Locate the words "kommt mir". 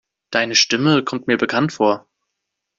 1.03-1.37